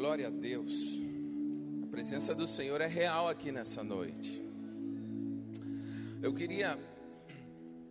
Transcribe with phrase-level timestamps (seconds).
[0.00, 0.98] Glória a Deus.
[1.84, 4.42] A presença do Senhor é real aqui nessa noite.
[6.22, 6.78] Eu queria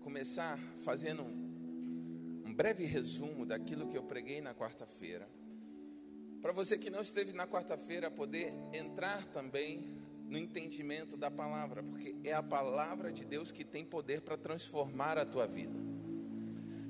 [0.01, 5.29] começar fazendo um, breve resumo daquilo que eu preguei na quarta-feira.
[6.41, 9.87] Para você que não esteve na quarta-feira, poder entrar também
[10.27, 15.19] no entendimento da palavra, porque é a palavra de Deus que tem poder para transformar
[15.19, 15.77] a tua vida.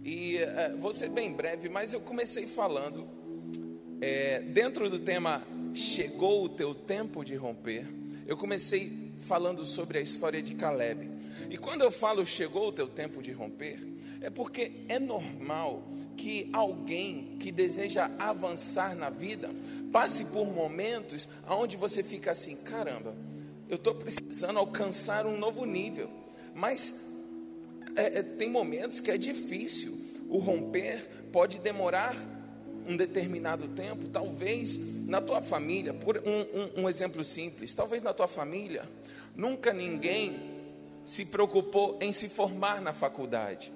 [0.02, 3.19] E é, vou ser bem breve, mas eu comecei falando
[4.02, 5.42] é, dentro do tema
[5.74, 7.86] Chegou o teu tempo de romper,
[8.26, 11.10] eu comecei falando sobre a história de Caleb.
[11.50, 13.80] E quando eu falo chegou o teu tempo de romper,
[14.20, 15.84] é porque é normal
[16.18, 19.50] que alguém que deseja avançar na vida
[19.92, 23.16] passe por momentos onde você fica assim: caramba,
[23.70, 26.10] eu estou precisando alcançar um novo nível,
[26.54, 27.14] mas
[27.96, 29.98] é, é, tem momentos que é difícil,
[30.30, 32.16] o romper pode demorar
[32.90, 38.16] um determinado tempo, talvez na tua família, por um, um, um exemplo simples, talvez na
[38.16, 38.90] tua família,
[39.36, 40.58] nunca ninguém
[41.06, 43.72] se preocupou em se formar na faculdade.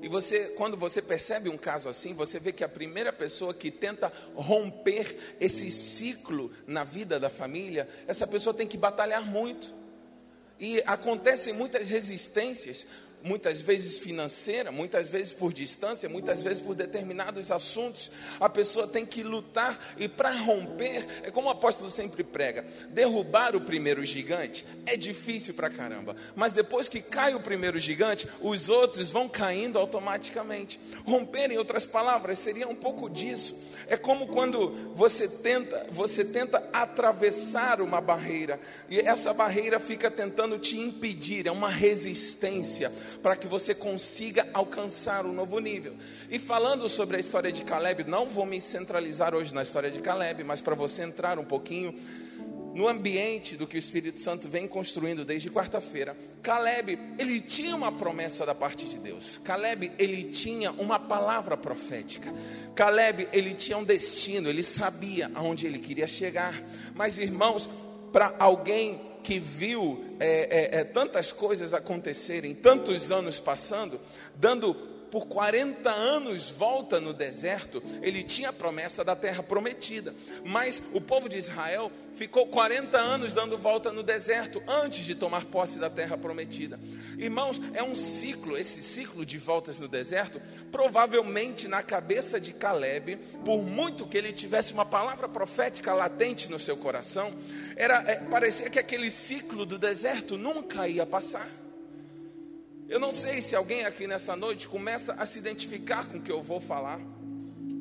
[0.00, 3.68] E você, quando você percebe um caso assim, você vê que a primeira pessoa que
[3.68, 9.74] tenta romper esse ciclo na vida da família, essa pessoa tem que batalhar muito.
[10.60, 12.86] E acontecem muitas resistências,
[13.22, 18.10] muitas vezes financeira, muitas vezes por distância, muitas vezes por determinados assuntos.
[18.40, 23.56] A pessoa tem que lutar e para romper, é como o apóstolo sempre prega: derrubar
[23.56, 28.68] o primeiro gigante é difícil para caramba, mas depois que cai o primeiro gigante, os
[28.68, 30.78] outros vão caindo automaticamente.
[31.04, 33.68] Romper, em outras palavras, seria um pouco disso.
[33.86, 40.58] É como quando você tenta, você tenta atravessar uma barreira e essa barreira fica tentando
[40.58, 42.92] te impedir, é uma resistência
[43.22, 45.94] para que você consiga alcançar um novo nível.
[46.30, 50.00] E falando sobre a história de Caleb, não vou me centralizar hoje na história de
[50.00, 51.94] Caleb, mas para você entrar um pouquinho
[52.74, 57.90] no ambiente do que o Espírito Santo vem construindo desde quarta-feira, Caleb, ele tinha uma
[57.90, 59.40] promessa da parte de Deus.
[59.42, 62.32] Caleb, ele tinha uma palavra profética.
[62.76, 66.62] Caleb, ele tinha um destino, ele sabia aonde ele queria chegar.
[66.94, 67.68] Mas, irmãos,
[68.12, 74.00] para alguém que viu é, é, é, tantas coisas acontecerem, tantos anos passando,
[74.34, 74.74] dando
[75.10, 80.14] por 40 anos volta no deserto, ele tinha a promessa da terra prometida.
[80.44, 85.44] Mas o povo de Israel ficou 40 anos dando volta no deserto antes de tomar
[85.46, 86.78] posse da terra prometida.
[87.16, 93.16] Irmãos, é um ciclo, esse ciclo de voltas no deserto, provavelmente na cabeça de Caleb,
[93.44, 97.32] por muito que ele tivesse uma palavra profética latente no seu coração,
[97.76, 101.48] era é, parecia que aquele ciclo do deserto nunca ia passar.
[102.88, 106.32] Eu não sei se alguém aqui nessa noite começa a se identificar com o que
[106.32, 106.98] eu vou falar,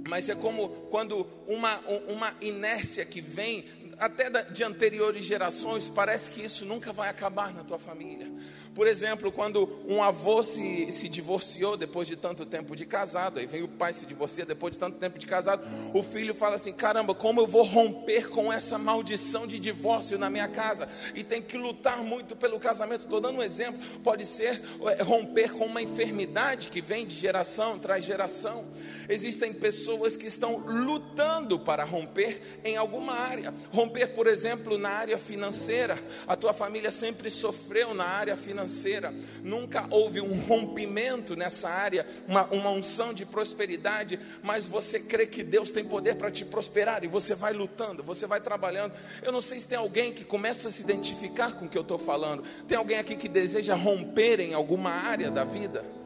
[0.05, 1.77] mas é como quando uma,
[2.09, 3.63] uma inércia que vem
[3.99, 8.31] até de anteriores gerações, parece que isso nunca vai acabar na tua família.
[8.75, 13.47] Por exemplo, quando um avô se, se divorciou depois de tanto tempo de casado, aí
[13.47, 16.71] vem o pai se divorcia depois de tanto tempo de casado, o filho fala assim:
[16.71, 20.87] caramba, como eu vou romper com essa maldição de divórcio na minha casa?
[21.15, 23.01] E tem que lutar muito pelo casamento.
[23.01, 27.79] Estou dando um exemplo, pode ser é, romper com uma enfermidade que vem de geração
[27.79, 28.65] traz geração.
[29.09, 33.53] Existem pessoas que estão lutando para romper em alguma área.
[33.71, 35.97] Romper, por exemplo, na área financeira.
[36.27, 39.13] A tua família sempre sofreu na área financeira.
[39.43, 45.43] Nunca houve um rompimento nessa área, uma, uma unção de prosperidade, mas você crê que
[45.43, 48.93] Deus tem poder para te prosperar e você vai lutando, você vai trabalhando.
[49.23, 51.81] Eu não sei se tem alguém que começa a se identificar com o que eu
[51.81, 52.43] estou falando.
[52.67, 55.96] Tem alguém aqui que deseja romper em alguma área da vida?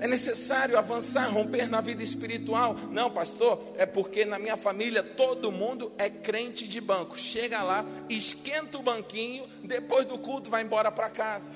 [0.00, 2.74] É necessário avançar, romper na vida espiritual.
[2.90, 7.18] Não, pastor, é porque na minha família todo mundo é crente de banco.
[7.18, 11.50] Chega lá, esquenta o banquinho, depois do culto vai embora para casa.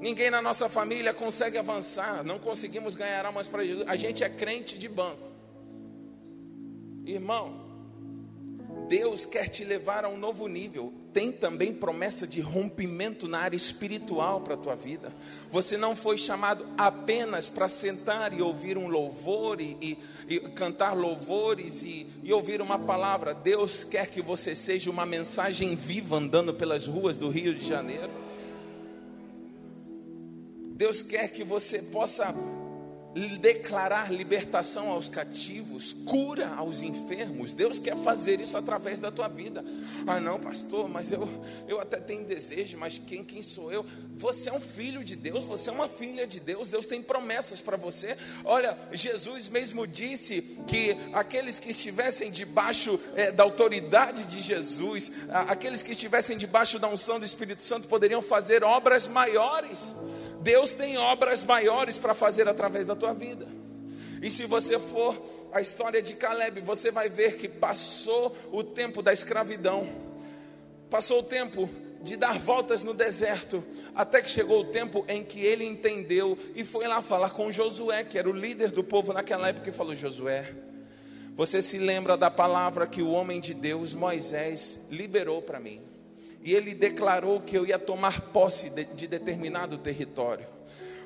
[0.00, 3.88] Ninguém na nossa família consegue avançar, não conseguimos ganhar almas para Jesus.
[3.88, 5.30] A gente é crente de banco.
[7.04, 7.61] Irmão,
[8.92, 10.92] Deus quer te levar a um novo nível.
[11.14, 15.10] Tem também promessa de rompimento na área espiritual para a tua vida.
[15.50, 19.98] Você não foi chamado apenas para sentar e ouvir um louvor e, e,
[20.28, 23.32] e cantar louvores e, e ouvir uma palavra.
[23.32, 28.10] Deus quer que você seja uma mensagem viva andando pelas ruas do Rio de Janeiro.
[30.74, 32.34] Deus quer que você possa
[33.14, 37.52] declarar libertação aos cativos, cura aos enfermos.
[37.52, 39.64] Deus quer fazer isso através da tua vida.
[40.06, 41.28] Ah, não, pastor, mas eu,
[41.68, 43.84] eu até tenho desejo, mas quem, quem sou eu?
[44.16, 47.60] Você é um filho de Deus, você é uma filha de Deus, Deus tem promessas
[47.60, 48.16] para você.
[48.44, 55.82] Olha, Jesus mesmo disse que aqueles que estivessem debaixo é, da autoridade de Jesus, aqueles
[55.82, 59.92] que estivessem debaixo da unção do Espírito Santo, poderiam fazer obras maiores.
[60.40, 63.48] Deus tem obras maiores para fazer através da tua vida.
[64.22, 65.20] E se você for
[65.52, 69.88] a história de Caleb, você vai ver que passou o tempo da escravidão,
[70.88, 71.68] passou o tempo
[72.02, 73.64] de dar voltas no deserto,
[73.94, 78.04] até que chegou o tempo em que ele entendeu e foi lá falar com Josué,
[78.04, 80.54] que era o líder do povo naquela época, e falou: Josué,
[81.34, 85.92] você se lembra da palavra que o homem de Deus, Moisés, liberou para mim?
[86.44, 90.46] e ele declarou que eu ia tomar posse de, de determinado território.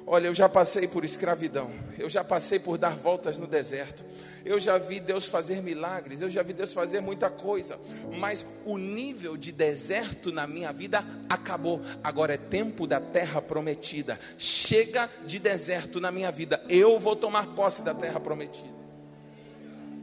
[0.09, 1.69] Olha, eu já passei por escravidão,
[1.99, 4.05] eu já passei por dar voltas no deserto,
[4.45, 7.77] eu já vi Deus fazer milagres, eu já vi Deus fazer muita coisa,
[8.17, 11.83] mas o nível de deserto na minha vida acabou.
[12.05, 14.17] Agora é tempo da terra prometida.
[14.39, 18.77] Chega de deserto na minha vida, eu vou tomar posse da terra prometida.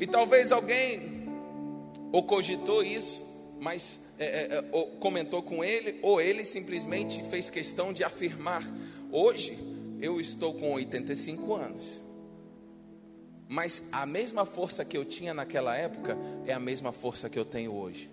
[0.02, 1.30] E talvez alguém
[2.12, 3.22] ou cogitou isso,
[3.62, 4.62] mas é, é, é
[5.00, 8.64] comentou com ele, ou ele simplesmente fez questão de afirmar:
[9.10, 9.73] hoje
[10.04, 12.02] eu estou com 85 anos,
[13.48, 17.46] mas a mesma força que eu tinha naquela época é a mesma força que eu
[17.46, 18.12] tenho hoje.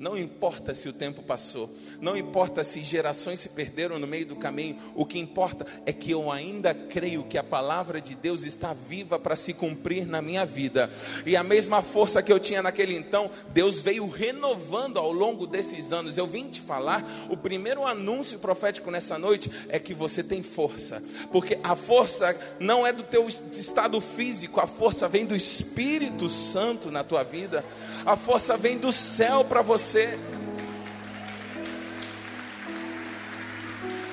[0.00, 1.68] Não importa se o tempo passou,
[2.00, 6.10] não importa se gerações se perderam no meio do caminho, o que importa é que
[6.10, 10.46] eu ainda creio que a palavra de Deus está viva para se cumprir na minha
[10.46, 10.90] vida.
[11.26, 15.92] E a mesma força que eu tinha naquele então, Deus veio renovando ao longo desses
[15.92, 16.16] anos.
[16.16, 21.02] Eu vim te falar, o primeiro anúncio profético nessa noite é que você tem força,
[21.30, 26.90] porque a força não é do teu estado físico, a força vem do Espírito Santo
[26.90, 27.62] na tua vida.
[28.06, 30.39] A força vem do céu para você você.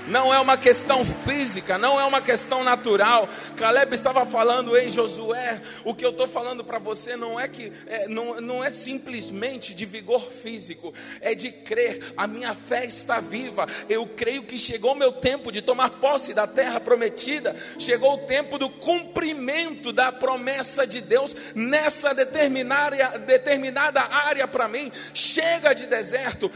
[0.07, 3.27] Não é uma questão física, não é uma questão natural.
[3.57, 5.61] Caleb estava falando em Josué.
[5.83, 9.73] O que eu estou falando para você não é que é, não, não é simplesmente
[9.73, 12.13] de vigor físico, é de crer.
[12.15, 13.67] A minha fé está viva.
[13.89, 17.53] Eu creio que chegou o meu tempo de tomar posse da terra prometida.
[17.77, 24.89] Chegou o tempo do cumprimento da promessa de Deus nessa determinada, determinada área para mim.
[25.13, 26.49] Chega de deserto.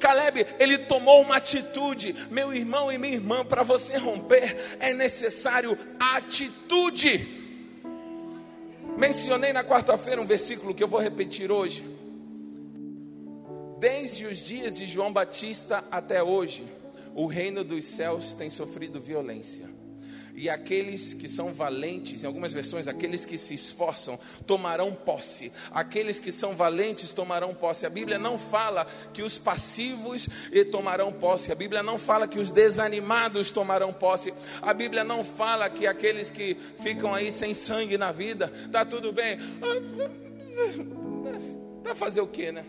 [0.00, 4.92] Caleb, ele tomou uma atitude, meu irmão irmão e minha irmã, para você romper é
[4.92, 7.26] necessário atitude.
[8.96, 11.84] Mencionei na quarta-feira um versículo que eu vou repetir hoje.
[13.78, 16.64] Desde os dias de João Batista até hoje,
[17.14, 19.77] o reino dos céus tem sofrido violência
[20.38, 25.50] e aqueles que são valentes, em algumas versões, aqueles que se esforçam, tomarão posse.
[25.72, 27.84] Aqueles que são valentes tomarão posse.
[27.84, 30.28] A Bíblia não fala que os passivos
[30.70, 31.50] tomarão posse.
[31.50, 34.32] A Bíblia não fala que os desanimados tomarão posse.
[34.62, 39.12] A Bíblia não fala que aqueles que ficam aí sem sangue na vida, tá tudo
[39.12, 39.38] bem.
[41.82, 42.64] Tá fazer o que, né?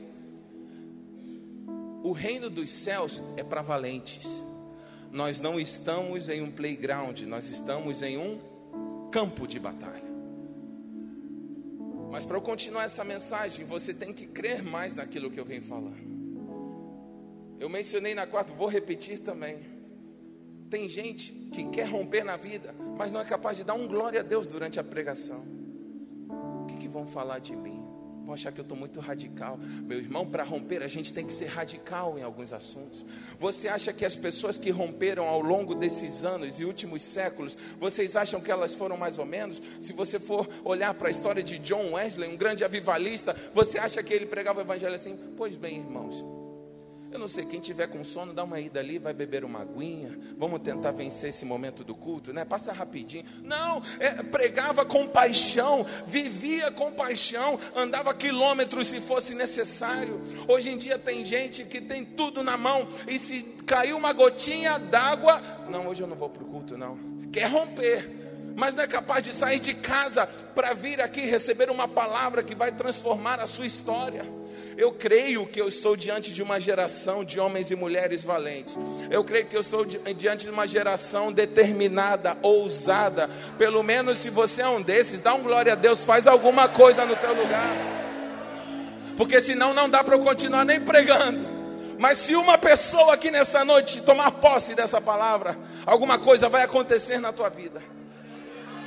[2.02, 4.49] O reino dos céus é para valentes
[5.12, 8.40] nós não estamos em um playground, nós estamos em um
[9.12, 10.10] campo de batalha.
[12.12, 15.62] Mas para eu continuar essa mensagem, você tem que crer mais naquilo que eu venho
[15.62, 15.98] falar.
[17.60, 19.60] Eu mencionei na quarta, vou repetir também.
[20.70, 24.22] Tem gente que quer romper na vida, mas não é capaz de dar um glória
[24.22, 25.44] a Deus durante a pregação.
[26.64, 27.79] O que, que vão falar de mim?
[28.30, 29.58] Vão achar que eu estou muito radical.
[29.84, 33.04] Meu irmão, para romper, a gente tem que ser radical em alguns assuntos.
[33.40, 38.16] Você acha que as pessoas que romperam ao longo desses anos e últimos séculos, vocês
[38.16, 39.60] acham que elas foram mais ou menos?
[39.82, 44.04] Se você for olhar para a história de John Wesley, um grande avivalista, você acha
[44.04, 45.18] que ele pregava o evangelho assim?
[45.36, 46.39] Pois bem, irmãos.
[47.12, 50.18] Eu não sei, quem tiver com sono, dá uma ida ali, vai beber uma aguinha.
[50.38, 52.46] Vamos tentar vencer esse momento do culto, né?
[52.46, 53.24] Passa rapidinho.
[53.44, 60.22] Não, é, pregava com paixão, vivia com paixão, andava quilômetros se fosse necessário.
[60.48, 64.78] Hoje em dia tem gente que tem tudo na mão e se caiu uma gotinha
[64.78, 66.98] d'água, não, hoje eu não vou para o culto, não.
[67.32, 68.19] Quer romper
[68.60, 72.54] mas não é capaz de sair de casa para vir aqui receber uma palavra que
[72.54, 74.26] vai transformar a sua história.
[74.78, 78.78] Eu creio que eu estou diante de uma geração de homens e mulheres valentes.
[79.10, 83.30] Eu creio que eu estou diante de uma geração determinada, ousada.
[83.58, 87.06] Pelo menos se você é um desses, dá um glória a Deus, faz alguma coisa
[87.06, 87.76] no teu lugar.
[89.16, 91.40] Porque senão não dá para eu continuar nem pregando.
[91.98, 97.20] Mas se uma pessoa aqui nessa noite tomar posse dessa palavra, alguma coisa vai acontecer
[97.20, 97.99] na tua vida.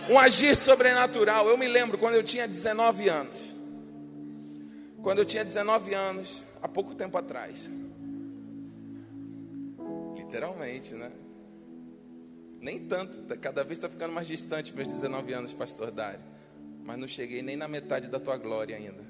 [0.09, 1.49] Um agir sobrenatural.
[1.49, 3.53] Eu me lembro quando eu tinha 19 anos.
[5.03, 7.69] Quando eu tinha 19 anos, há pouco tempo atrás.
[10.17, 11.11] Literalmente, né?
[12.61, 16.21] Nem tanto, tá, cada vez está ficando mais distante meus 19 anos, pastor Dário.
[16.85, 19.05] Mas não cheguei nem na metade da tua glória ainda.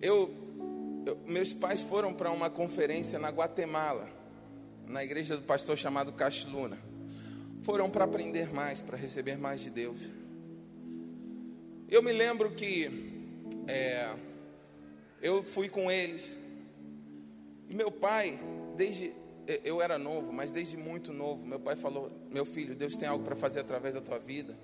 [0.00, 0.34] Eu,
[1.06, 4.08] eu meus pais foram para uma conferência na Guatemala,
[4.86, 6.91] na igreja do pastor chamado Castiluna.
[7.62, 10.08] Foram para aprender mais, para receber mais de Deus.
[11.88, 12.90] Eu me lembro que
[13.68, 14.14] é,
[15.20, 16.36] eu fui com eles.
[17.68, 18.38] E meu pai,
[18.76, 19.12] desde
[19.64, 23.24] eu era novo, mas desde muito novo, meu pai falou: Meu filho, Deus tem algo
[23.24, 24.56] para fazer através da tua vida.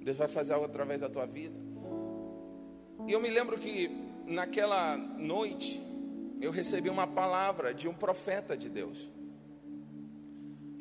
[0.00, 1.58] Deus vai fazer algo através da tua vida.
[3.06, 3.90] E eu me lembro que
[4.26, 5.80] naquela noite
[6.40, 9.08] eu recebi uma palavra de um profeta de Deus.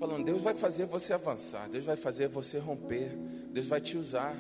[0.02, 3.16] Falando, Deus vai fazer você avançar, Deus vai fazer você romper,
[3.52, 4.36] Deus vai te usar.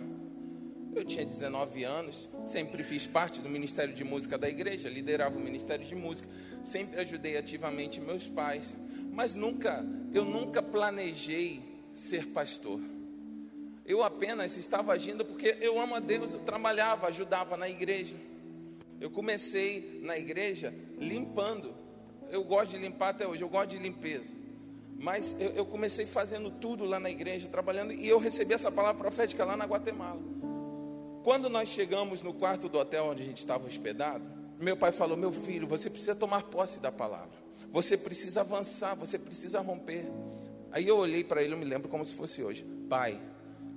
[0.95, 5.39] Eu tinha 19 anos, sempre fiz parte do Ministério de Música da igreja, liderava o
[5.39, 6.27] Ministério de Música,
[6.63, 8.75] sempre ajudei ativamente meus pais,
[9.11, 11.61] mas nunca, eu nunca planejei
[11.93, 12.81] ser pastor.
[13.85, 18.15] Eu apenas estava agindo porque eu amo a Deus, eu trabalhava, ajudava na igreja.
[18.99, 21.71] Eu comecei na igreja limpando.
[22.31, 24.41] Eu gosto de limpar até hoje, eu gosto de limpeza.
[25.01, 29.01] Mas eu, eu comecei fazendo tudo lá na igreja, trabalhando, e eu recebi essa palavra
[29.01, 30.21] profética lá na Guatemala.
[31.23, 34.29] Quando nós chegamos no quarto do hotel onde a gente estava hospedado,
[34.59, 37.41] meu pai falou: Meu filho, você precisa tomar posse da palavra.
[37.71, 40.05] Você precisa avançar, você precisa romper.
[40.71, 42.63] Aí eu olhei para ele, eu me lembro como se fosse hoje.
[42.87, 43.19] Pai,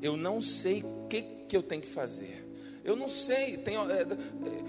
[0.02, 2.43] eu não sei o que, que eu tenho que fazer.
[2.84, 4.06] Eu não sei, tenho, é,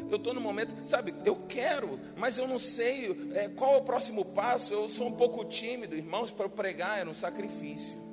[0.09, 3.83] eu estou no momento, sabe, eu quero, mas eu não sei é, qual é o
[3.83, 4.73] próximo passo.
[4.73, 8.05] Eu sou um pouco tímido, irmãos, para pregar era um sacrifício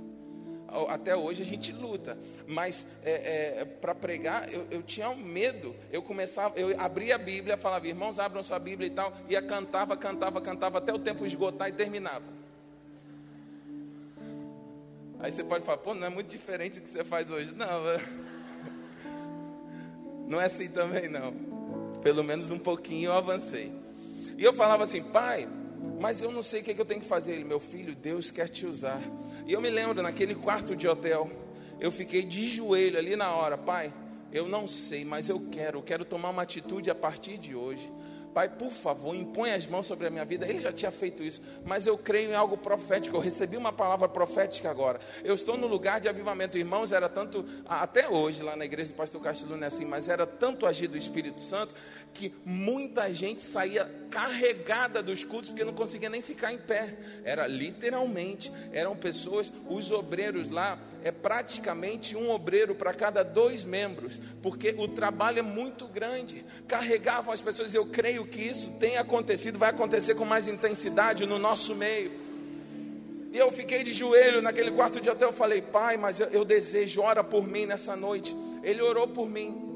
[0.88, 5.74] até hoje a gente luta, mas é, é, para pregar eu, eu, tinha um medo.
[5.90, 9.96] Eu começava, eu abria a Bíblia, falava, irmãos, abram sua Bíblia e tal, ia cantava,
[9.96, 12.24] cantava, cantava até o tempo esgotar e terminava.
[15.20, 17.54] Aí você pode falar, pô, não é muito diferente do que você faz hoje.
[17.54, 17.68] Não,
[20.32, 21.34] não é assim também não.
[22.02, 23.70] Pelo menos um pouquinho eu avancei.
[24.38, 25.46] E eu falava assim, pai,
[26.00, 27.32] mas eu não sei o que, é que eu tenho que fazer.
[27.32, 29.00] Ele, meu filho, Deus quer te usar.
[29.46, 31.30] E eu me lembro, naquele quarto de hotel,
[31.78, 33.92] eu fiquei de joelho ali na hora, pai.
[34.32, 37.92] Eu não sei, mas eu quero, eu quero tomar uma atitude a partir de hoje.
[38.32, 40.48] Pai, por favor, impõe as mãos sobre a minha vida.
[40.48, 43.16] Ele já tinha feito isso, mas eu creio em algo profético.
[43.16, 44.98] Eu recebi uma palavra profética agora.
[45.22, 46.56] Eu estou no lugar de avivamento.
[46.56, 50.08] Irmãos, era tanto, até hoje, lá na igreja do pastor Castilho não é assim, mas
[50.08, 51.74] era tanto agir do Espírito Santo
[52.14, 56.96] que muita gente saía carregada dos cultos porque não conseguia nem ficar em pé.
[57.24, 64.18] Era literalmente, eram pessoas, os obreiros lá, é praticamente um obreiro para cada dois membros,
[64.42, 66.44] porque o trabalho é muito grande.
[66.66, 67.74] Carregavam as pessoas.
[67.74, 72.10] Eu creio que isso tem acontecido, vai acontecer com mais intensidade no nosso meio.
[73.32, 75.28] E eu fiquei de joelho naquele quarto de hotel.
[75.28, 78.36] Eu falei, pai, mas eu, eu desejo, ora por mim nessa noite.
[78.62, 79.70] Ele orou por mim.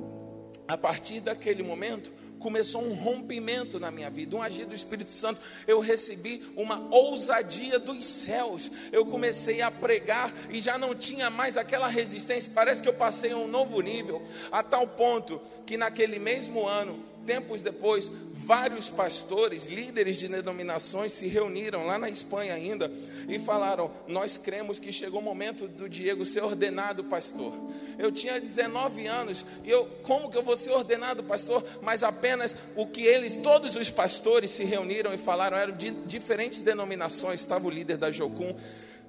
[0.69, 2.13] A partir daquele momento,
[2.47, 5.41] começou um rompimento na minha vida, um agir do Espírito Santo.
[5.67, 8.71] Eu recebi uma ousadia dos céus.
[8.93, 12.53] Eu comecei a pregar e já não tinha mais aquela resistência.
[12.55, 14.23] Parece que eu passei a um novo nível,
[14.53, 21.27] a tal ponto que naquele mesmo ano tempos depois, vários pastores, líderes de denominações se
[21.27, 22.91] reuniram lá na Espanha ainda
[23.29, 27.53] e falaram: Nós cremos que chegou o momento do Diego ser ordenado pastor.
[27.99, 31.65] Eu tinha 19 anos e eu, como que eu vou ser ordenado pastor?
[31.83, 32.36] Mas apenas
[32.75, 37.41] o que eles, todos os pastores se reuniram e falaram, eram de diferentes denominações.
[37.41, 38.55] Estava o líder da Jocum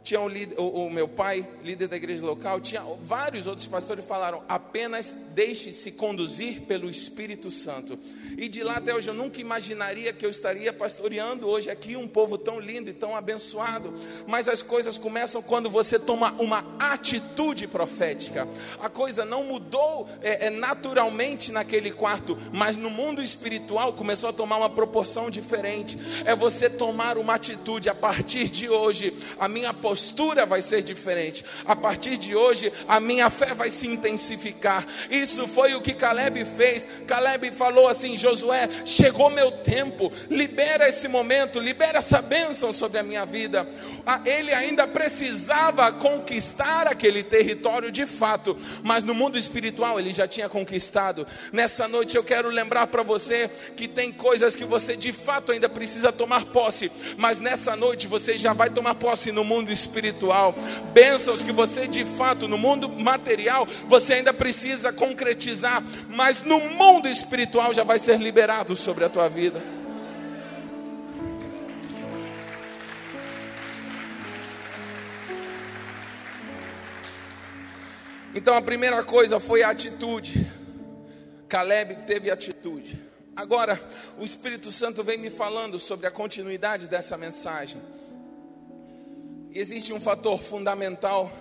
[0.08, 4.06] tinha o, líder, o, o, meu pai, líder da igreja local, tinha vários outros pastores
[4.06, 8.00] que falaram: apenas deixe-se conduzir pelo Espírito Santo.
[8.38, 12.08] E de lá até hoje eu nunca imaginaria que eu estaria pastoreando hoje aqui um
[12.08, 13.94] povo tão lindo e tão abençoado.
[14.26, 18.48] Mas as coisas começam quando você toma uma atitude profética.
[18.80, 24.34] A coisa não mudou é, é, naturalmente naquele quarto, mas no mundo espiritual começou a
[24.34, 25.98] tomar uma proporção diferente.
[26.24, 29.14] É você tomar uma atitude a partir de hoje.
[29.38, 31.44] A minha postura postura vai ser diferente.
[31.66, 34.86] A partir de hoje, a minha fé vai se intensificar.
[35.10, 36.88] Isso foi o que Caleb fez.
[37.08, 43.04] Caleb falou assim: Josué, chegou meu tempo, libera esse momento, libera essa bênção sobre a
[43.04, 43.68] minha vida.
[44.24, 50.48] Ele ainda precisava conquistar aquele território de fato, mas no mundo espiritual ele já tinha
[50.48, 51.26] conquistado.
[51.52, 55.68] Nessa noite eu quero lembrar para você que tem coisas que você de fato ainda
[55.68, 60.54] precisa tomar posse, mas nessa noite você já vai tomar posse no mundo espiritual espiritual,
[60.94, 67.08] bênçãos que você de fato no mundo material você ainda precisa concretizar, mas no mundo
[67.08, 69.62] espiritual já vai ser liberado sobre a tua vida.
[78.36, 80.46] Então a primeira coisa foi a atitude.
[81.50, 83.02] Caleb teve atitude.
[83.36, 83.80] Agora,
[84.18, 87.82] o Espírito Santo vem me falando sobre a continuidade dessa mensagem.
[89.58, 91.32] Existe um fator fundamental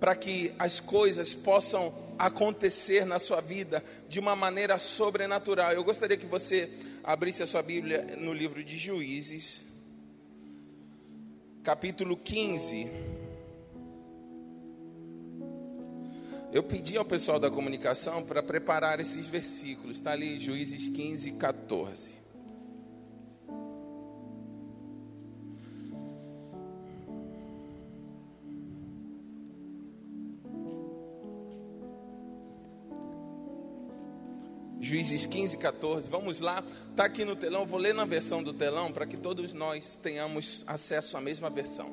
[0.00, 5.72] para que as coisas possam acontecer na sua vida de uma maneira sobrenatural.
[5.72, 6.68] Eu gostaria que você
[7.04, 9.64] abrisse a sua Bíblia no livro de Juízes,
[11.62, 12.90] capítulo 15.
[16.52, 19.98] Eu pedi ao pessoal da comunicação para preparar esses versículos.
[19.98, 22.25] Está ali, Juízes 15, 14.
[34.86, 36.08] Juízes 15, 14.
[36.08, 37.66] Vamos lá, está aqui no telão.
[37.66, 41.92] Vou ler na versão do telão para que todos nós tenhamos acesso à mesma versão.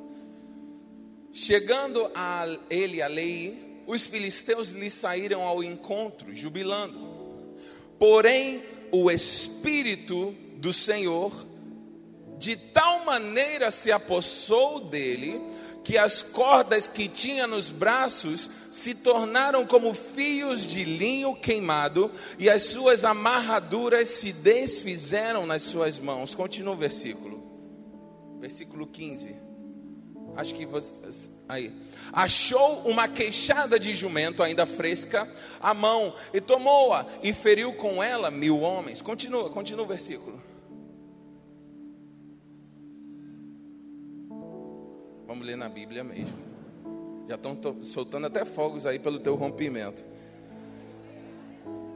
[1.31, 6.99] Chegando a ele, a lei, os filisteus lhe saíram ao encontro, jubilando.
[7.97, 11.33] Porém, o Espírito do Senhor,
[12.37, 15.41] de tal maneira se apossou dele,
[15.83, 22.09] que as cordas que tinha nos braços se tornaram como fios de linho queimado,
[22.39, 26.33] e as suas amarraduras se desfizeram nas suas mãos.
[26.33, 27.43] Continua o versículo,
[28.39, 29.35] versículo 15.
[30.35, 30.93] Acho que você.
[31.47, 31.71] Aí
[32.11, 35.27] achou uma queixada de jumento ainda fresca
[35.61, 39.01] à mão e tomou-a e feriu com ela mil homens.
[39.01, 40.41] Continua, continua o versículo.
[45.33, 46.37] Vamos ler na Bíblia mesmo.
[47.27, 50.05] Já estão soltando até fogos aí pelo teu rompimento.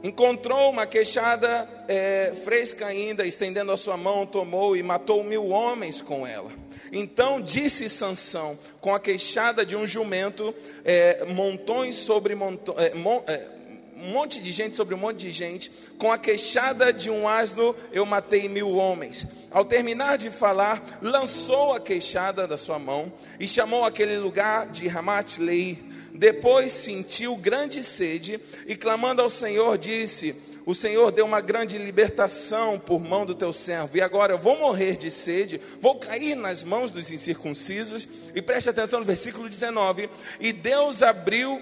[0.02, 6.02] Encontrou uma queixada é, fresca ainda, estendendo a sua mão, tomou e matou mil homens
[6.02, 6.50] com ela.
[6.90, 10.52] Então disse Sansão, com a queixada de um jumento,
[10.84, 12.92] é, montões sobre montões, é,
[13.32, 13.57] é,
[14.00, 17.74] um monte de gente sobre um monte de gente, com a queixada de um asno
[17.92, 19.26] eu matei mil homens.
[19.50, 24.86] Ao terminar de falar, lançou a queixada da sua mão e chamou aquele lugar de
[24.86, 25.78] Ramat Lei.
[26.14, 30.34] Depois sentiu grande sede e clamando ao Senhor disse:
[30.68, 34.58] o Senhor deu uma grande libertação por mão do teu servo, e agora eu vou
[34.58, 38.06] morrer de sede, vou cair nas mãos dos incircuncisos.
[38.34, 41.58] E preste atenção no versículo 19: E Deus abriu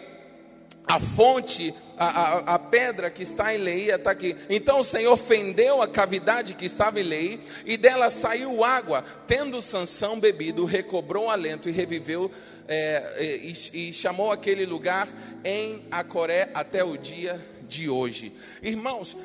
[0.87, 4.37] a fonte, a, a, a, pedra que está em Lei, está aqui.
[4.49, 9.05] Então o Senhor fendeu a cavidade que estava em Lei, e dela saiu água.
[9.27, 12.31] Tendo Sansão bebido, recobrou alento e reviveu,
[12.68, 15.09] é, e, e chamou aquele lugar
[15.44, 18.33] em Acoré até o dia de hoje.
[18.62, 19.16] Irmãos,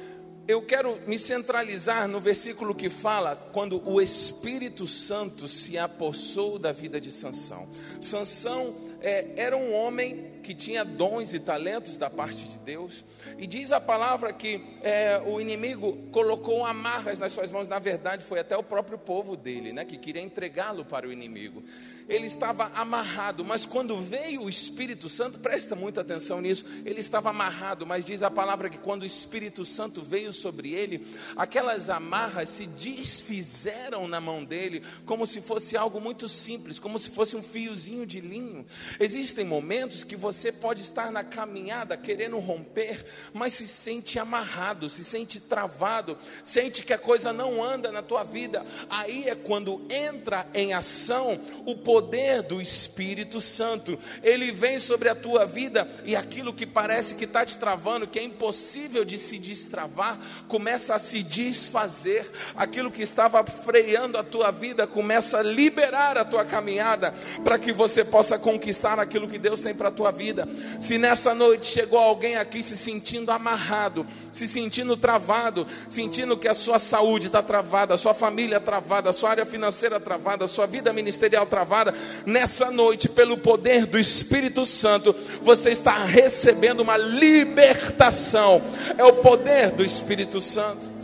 [0.48, 6.72] eu quero me centralizar no versículo que fala quando o Espírito Santo se apossou da
[6.72, 7.70] vida de Sansão.
[8.02, 13.04] Sansão é, era um homem que tinha dons e talentos da parte de Deus.
[13.38, 17.68] E diz a palavra que é, o inimigo colocou amarras nas suas mãos.
[17.68, 21.64] Na verdade, foi até o próprio povo dele, né, que queria entregá-lo para o inimigo
[22.12, 27.30] ele estava amarrado, mas quando veio o Espírito Santo, presta muita atenção nisso, ele estava
[27.30, 32.50] amarrado, mas diz a palavra que quando o Espírito Santo veio sobre ele, aquelas amarras
[32.50, 37.42] se desfizeram na mão dele, como se fosse algo muito simples, como se fosse um
[37.42, 38.66] fiozinho de linho.
[39.00, 45.06] Existem momentos que você pode estar na caminhada querendo romper, mas se sente amarrado, se
[45.06, 48.66] sente travado, sente que a coisa não anda na tua vida.
[48.90, 53.98] Aí é quando entra em ação o poder poder do Espírito Santo.
[54.24, 58.20] Ele vem sobre a tua vida e aquilo que parece que está te travando, que
[58.20, 62.30] é impossível de se destravar, começa a se desfazer.
[62.56, 67.72] Aquilo que estava freando a tua vida começa a liberar a tua caminhada para que
[67.72, 70.48] você possa conquistar aquilo que Deus tem para a tua vida.
[70.80, 76.54] Se nessa noite chegou alguém aqui se sentindo amarrado, se sentindo travado, sentindo que a
[76.54, 80.66] sua saúde está travada, a sua família travada, a sua área financeira travada, a sua
[80.66, 81.91] vida ministerial travada,
[82.26, 88.62] nessa noite, pelo poder do Espírito Santo, você está recebendo uma libertação.
[88.98, 91.02] É o poder do Espírito Santo.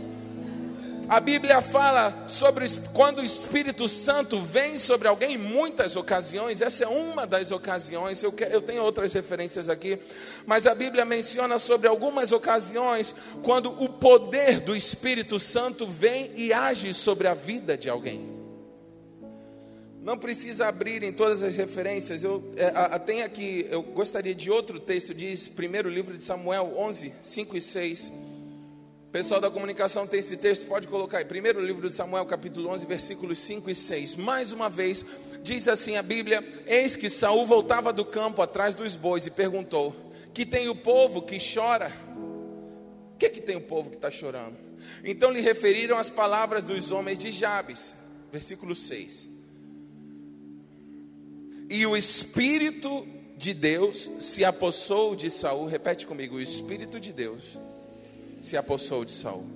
[1.08, 6.84] A Bíblia fala sobre quando o Espírito Santo vem sobre alguém em muitas ocasiões, essa
[6.84, 9.98] é uma das ocasiões, eu, eu tenho outras referências aqui,
[10.44, 16.52] mas a Bíblia menciona sobre algumas ocasiões quando o poder do Espírito Santo vem e
[16.52, 18.37] age sobre a vida de alguém.
[20.08, 22.24] Não precisa abrir em todas as referências.
[22.24, 27.12] Eu é, tem aqui, eu gostaria de outro texto, diz primeiro livro de Samuel 11,
[27.22, 28.12] 5 e 6.
[29.12, 31.26] Pessoal da comunicação tem esse texto, pode colocar aí.
[31.26, 34.16] Primeiro livro de Samuel, capítulo 11, versículos 5 e 6.
[34.16, 35.04] Mais uma vez,
[35.42, 39.94] diz assim a Bíblia: Eis que Saul voltava do campo atrás dos bois e perguntou:
[40.32, 41.92] Que tem o povo que chora?
[43.12, 44.56] O que, que tem o povo que está chorando?
[45.04, 47.92] Então lhe referiram as palavras dos homens de Jabes,
[48.32, 49.36] versículo 6.
[51.70, 55.66] E o Espírito de Deus se apossou de Saul.
[55.66, 57.58] Repete comigo: o Espírito de Deus
[58.40, 59.46] se apossou de Saul.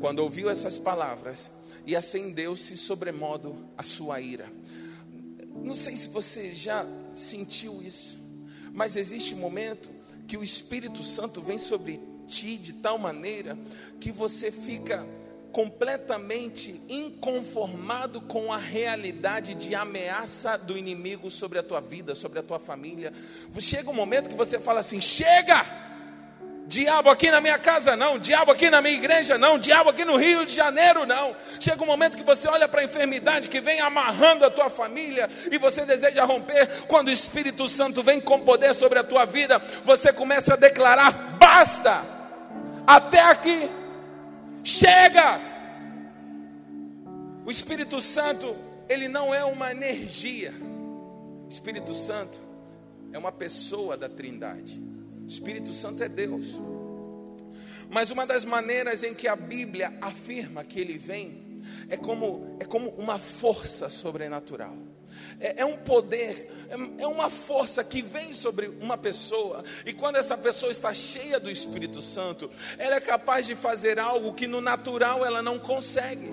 [0.00, 1.50] Quando ouviu essas palavras,
[1.88, 4.52] e acendeu-se sobremodo a sua ira.
[5.64, 8.18] Não sei se você já sentiu isso,
[8.74, 9.88] mas existe um momento
[10.26, 13.58] que o Espírito Santo vem sobre ti de tal maneira
[13.98, 15.06] que você fica
[15.52, 22.42] completamente inconformado com a realidade de ameaça do inimigo sobre a tua vida, sobre a
[22.42, 23.12] tua família.
[23.58, 25.88] Chega um momento que você fala assim: chega!
[26.68, 30.16] Diabo aqui na minha casa não, diabo aqui na minha igreja não, diabo aqui no
[30.18, 31.34] Rio de Janeiro não.
[31.58, 35.30] Chega um momento que você olha para a enfermidade que vem amarrando a tua família
[35.50, 36.68] e você deseja romper.
[36.86, 41.10] Quando o Espírito Santo vem com poder sobre a tua vida, você começa a declarar:
[41.38, 42.04] basta,
[42.86, 43.70] até aqui,
[44.62, 45.40] chega.
[47.44, 48.54] O Espírito Santo,
[48.88, 52.38] ele não é uma energia, o Espírito Santo
[53.12, 54.80] é uma pessoa da Trindade.
[55.26, 56.58] Espírito Santo é Deus.
[57.90, 62.64] Mas uma das maneiras em que a Bíblia afirma que ele vem é como, é
[62.64, 64.76] como uma força sobrenatural.
[65.40, 70.16] É, é um poder, é, é uma força que vem sobre uma pessoa, e quando
[70.16, 74.60] essa pessoa está cheia do Espírito Santo, ela é capaz de fazer algo que no
[74.60, 76.30] natural ela não consegue.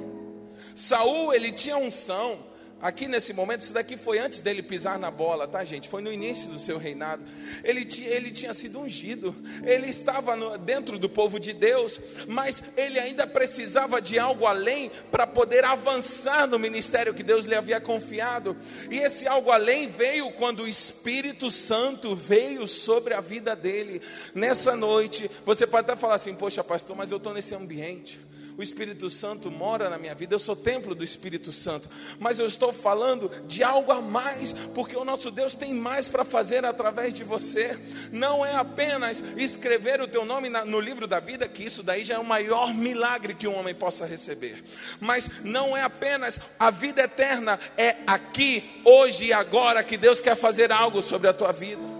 [0.75, 2.39] Saul, ele tinha unção,
[2.81, 5.87] Aqui nesse momento, isso daqui foi antes dele pisar na bola, tá, gente?
[5.87, 7.23] Foi no início do seu reinado.
[7.63, 9.33] Ele, ele tinha sido ungido,
[9.63, 14.91] ele estava no, dentro do povo de Deus, mas ele ainda precisava de algo além
[15.09, 18.55] para poder avançar no ministério que Deus lhe havia confiado.
[18.91, 24.01] E esse algo além veio quando o Espírito Santo veio sobre a vida dele.
[24.33, 28.19] Nessa noite, você pode até falar assim: Poxa, pastor, mas eu estou nesse ambiente
[28.57, 31.89] o Espírito Santo mora na minha vida, eu sou templo do Espírito Santo,
[32.19, 36.23] mas eu estou falando de algo a mais, porque o nosso Deus tem mais para
[36.23, 37.77] fazer através de você.
[38.11, 42.15] Não é apenas escrever o teu nome no livro da vida, que isso daí já
[42.15, 44.63] é o maior milagre que um homem possa receber,
[44.99, 50.35] mas não é apenas a vida eterna, é aqui, hoje e agora que Deus quer
[50.35, 51.95] fazer algo sobre a tua vida.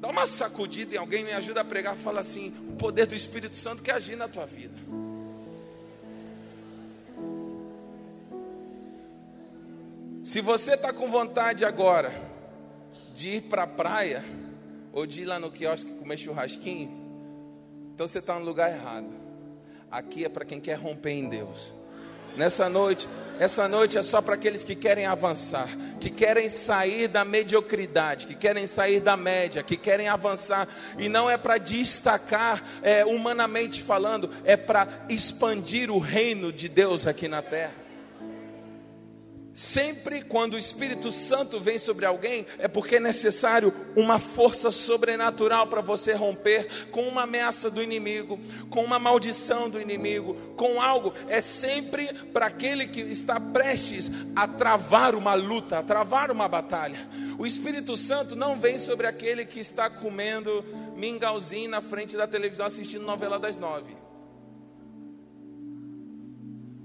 [0.00, 3.56] Dá uma sacudida em alguém, me ajuda a pregar, fala assim: o poder do Espírito
[3.56, 4.74] Santo quer agir na tua vida.
[10.24, 12.10] Se você está com vontade agora
[13.14, 14.24] de ir para a praia,
[14.90, 16.90] ou de ir lá no quiosque comer churrasquinho,
[17.94, 19.06] então você está no lugar errado.
[19.90, 21.74] Aqui é para quem quer romper em Deus.
[22.38, 23.06] Nessa noite,
[23.38, 25.68] essa noite é só para aqueles que querem avançar,
[26.00, 30.66] que querem sair da mediocridade, que querem sair da média, que querem avançar,
[30.98, 37.06] e não é para destacar, é, humanamente falando, é para expandir o reino de Deus
[37.06, 37.83] aqui na terra.
[39.54, 45.68] Sempre quando o Espírito Santo vem sobre alguém, é porque é necessário uma força sobrenatural
[45.68, 51.14] para você romper com uma ameaça do inimigo, com uma maldição do inimigo, com algo.
[51.28, 56.98] É sempre para aquele que está prestes a travar uma luta, a travar uma batalha.
[57.38, 60.64] O Espírito Santo não vem sobre aquele que está comendo
[60.96, 64.03] mingauzinho na frente da televisão assistindo novela das nove.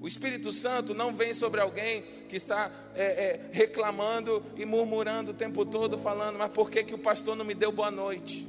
[0.01, 5.33] O Espírito Santo não vem sobre alguém que está é, é, reclamando e murmurando o
[5.33, 8.47] tempo todo, falando, mas por que, que o pastor não me deu boa noite?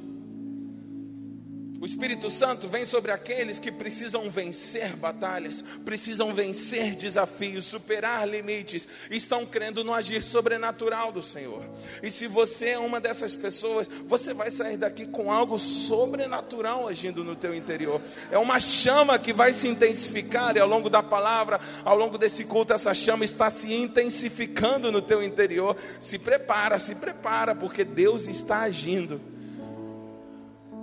[1.81, 8.87] O Espírito Santo vem sobre aqueles que precisam vencer batalhas, precisam vencer desafios, superar limites,
[9.11, 11.64] estão crendo no agir sobrenatural do Senhor.
[12.03, 17.25] E se você é uma dessas pessoas, você vai sair daqui com algo sobrenatural agindo
[17.25, 17.99] no teu interior.
[18.31, 22.45] É uma chama que vai se intensificar e ao longo da palavra, ao longo desse
[22.45, 25.75] culto, essa chama está se intensificando no teu interior.
[25.99, 29.19] Se prepara, se prepara, porque Deus está agindo.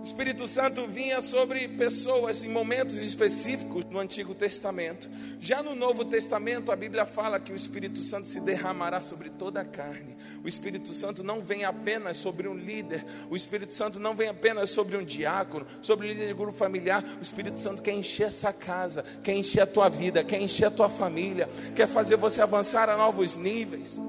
[0.08, 5.10] Espírito Santo vinha sobre pessoas em momentos específicos no Antigo Testamento.
[5.38, 9.60] Já no Novo Testamento, a Bíblia fala que o Espírito Santo se derramará sobre toda
[9.60, 10.16] a carne.
[10.46, 14.70] O Espírito Santo não vem apenas sobre um líder, o Espírito Santo não vem apenas
[14.70, 17.04] sobre um diácono, sobre um líder de grupo familiar.
[17.20, 20.72] O Espírito Santo quer encher essa casa, quer encher a tua vida, quer encher a
[20.72, 24.00] tua família, quer fazer você avançar a novos níveis.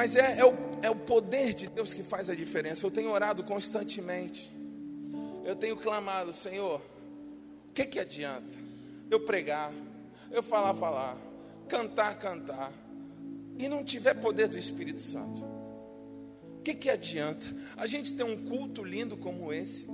[0.00, 2.86] Mas é, é, o, é o poder de Deus que faz a diferença.
[2.86, 4.50] Eu tenho orado constantemente.
[5.44, 6.80] Eu tenho clamado, Senhor,
[7.68, 8.56] o que, que adianta
[9.10, 9.70] eu pregar,
[10.30, 11.18] eu falar, falar,
[11.68, 12.72] cantar, cantar,
[13.58, 15.44] e não tiver poder do Espírito Santo?
[16.58, 17.54] O que, que adianta?
[17.76, 19.86] A gente tem um culto lindo como esse,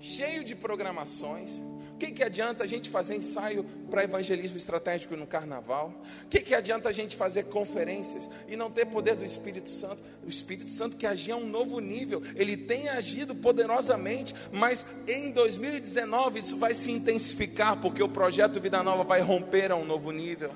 [0.00, 1.52] cheio de programações,
[1.98, 5.92] que, que adianta a gente fazer ensaio para evangelismo estratégico no carnaval?
[6.24, 10.02] O que, que adianta a gente fazer conferências e não ter poder do Espírito Santo?
[10.24, 15.30] O Espírito Santo que agia a um novo nível, ele tem agido poderosamente, mas em
[15.30, 20.12] 2019 isso vai se intensificar, porque o projeto Vida Nova vai romper a um novo
[20.12, 20.52] nível.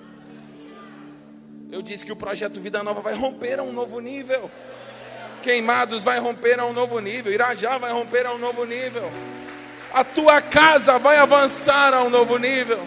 [1.70, 4.50] Eu disse que o projeto Vida Nova vai romper a um novo nível.
[5.42, 9.10] Queimados vai romper a um novo nível, Irajá vai romper a um novo nível
[9.94, 12.80] a tua casa vai avançar a um novo nível.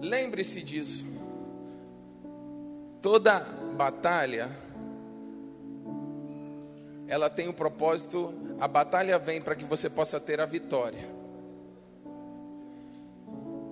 [0.00, 1.04] Lembre-se disso.
[3.02, 3.40] Toda
[3.76, 4.48] batalha
[7.08, 11.08] ela tem o um propósito, a batalha vem para que você possa ter a vitória.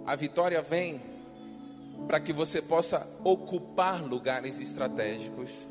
[0.07, 1.01] A vitória vem
[2.07, 5.69] para que você possa ocupar lugares estratégicos.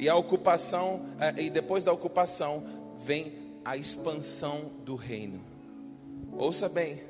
[0.00, 2.64] E a ocupação, é, e depois da ocupação,
[3.04, 5.38] vem a expansão do reino.
[6.32, 7.02] Ouça bem: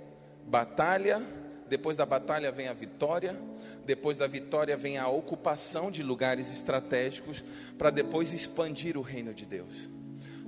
[0.44, 1.22] batalha,
[1.68, 3.40] depois da batalha vem a vitória,
[3.86, 7.44] depois da vitória vem a ocupação de lugares estratégicos,
[7.78, 9.88] para depois expandir o reino de Deus.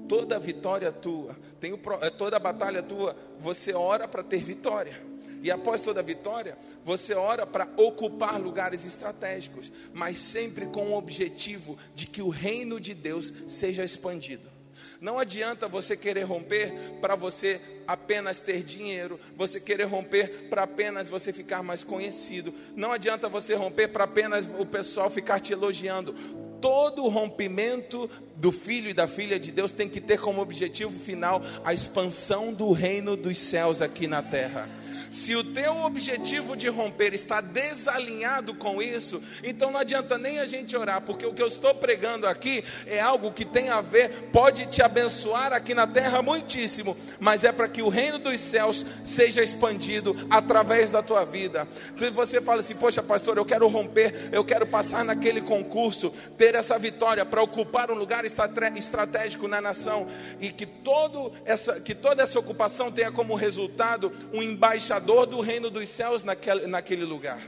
[0.09, 5.12] Toda vitória tua, tem o, é, toda batalha tua, você ora para ter vitória.
[5.43, 11.77] E após toda vitória, você ora para ocupar lugares estratégicos, mas sempre com o objetivo
[11.95, 14.53] de que o reino de Deus seja expandido.
[15.01, 21.11] Não adianta você querer romper para você apenas ter dinheiro, você querer romper para apenas
[21.11, 22.55] você ficar mais conhecido.
[22.77, 26.15] Não adianta você romper para apenas o pessoal ficar te elogiando.
[26.61, 31.43] Todo rompimento do filho e da filha de Deus tem que ter como objetivo final
[31.65, 34.71] a expansão do reino dos céus aqui na terra.
[35.13, 40.47] Se o teu objetivo de romper está desalinhado com isso, então não adianta nem a
[40.47, 44.31] gente orar, porque o que eu estou pregando aqui é algo que tem a ver,
[44.33, 48.87] pode te abençoar aqui na terra muitíssimo, mas é para que o reino dos céus
[49.05, 51.69] seja expandido através da tua vida.
[51.95, 56.55] Então você fala assim: "Poxa, pastor, eu quero romper, eu quero passar naquele concurso, ter
[56.55, 60.09] essa vitória para ocupar um lugar estratégico na nação
[60.41, 65.41] e que todo essa que toda essa ocupação tenha como resultado um embaixador embaixador do
[65.41, 67.41] reino dos céus naquele, naquele lugar.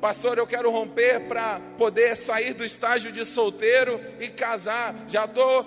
[0.00, 4.94] Pastor, eu quero romper para poder sair do estágio de solteiro e casar.
[5.08, 5.64] Já estou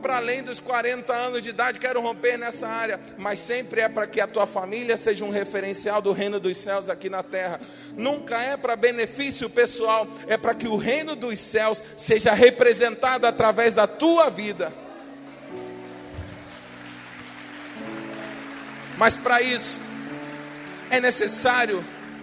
[0.00, 3.00] para além dos 40 anos de idade, quero romper nessa área.
[3.18, 6.88] Mas sempre é para que a tua família seja um referencial do reino dos céus
[6.88, 7.60] aqui na terra.
[7.96, 13.74] Nunca é para benefício pessoal, é para que o reino dos céus seja representado através
[13.74, 14.72] da tua vida.
[18.96, 19.80] Mas para isso,
[20.92, 21.82] é necessário